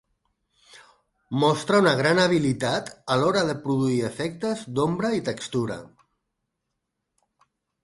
[1.43, 5.79] Mostra una gran habilitat a l'hora de produir efectes d'ombra i textura.